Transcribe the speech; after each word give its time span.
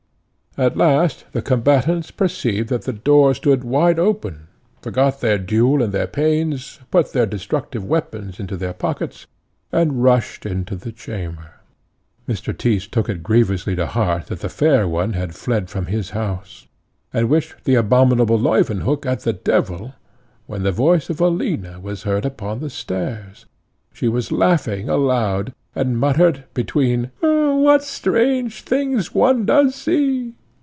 At 0.57 0.75
last 0.75 1.23
the 1.31 1.41
combatants 1.41 2.11
perceived 2.11 2.67
that 2.67 2.81
the 2.81 2.91
door 2.91 3.33
stood 3.33 3.63
wide 3.63 3.97
open, 3.97 4.47
forgot 4.81 5.21
their 5.21 5.37
duel 5.37 5.81
and 5.81 5.93
their 5.93 6.07
pains, 6.07 6.77
put 6.91 7.13
their 7.13 7.25
destructive 7.25 7.85
weapons 7.85 8.37
into 8.37 8.57
their 8.57 8.73
pockets, 8.73 9.25
and 9.71 10.03
rushed 10.03 10.45
into 10.45 10.75
the 10.75 10.91
chamber. 10.91 11.51
Mr. 12.27 12.55
Tyss 12.55 12.85
took 12.85 13.07
it 13.07 13.23
grievously 13.23 13.77
to 13.77 13.85
heart 13.85 14.25
that 14.25 14.41
the 14.41 14.49
fair 14.49 14.89
one 14.89 15.13
had 15.13 15.33
fled 15.33 15.69
from 15.69 15.85
his 15.85 16.09
house, 16.09 16.67
and 17.13 17.29
wished 17.29 17.55
the 17.63 17.75
abominable 17.75 18.37
Leuwenhock 18.37 19.05
at 19.05 19.21
the 19.21 19.31
devil, 19.31 19.93
when 20.47 20.63
the 20.63 20.73
voice 20.73 21.09
of 21.09 21.21
Alina 21.21 21.79
was 21.79 22.03
heard 22.03 22.25
upon 22.25 22.59
the 22.59 22.69
stairs. 22.69 23.45
She 23.93 24.09
was 24.09 24.33
laughing 24.33 24.89
aloud, 24.89 25.53
and 25.73 25.97
muttered 25.97 26.43
between, 26.53 27.09
"What 27.21 27.85
strange 27.85 28.63
things 28.63 29.15
one 29.15 29.45
does 29.45 29.75
see! 29.75 30.33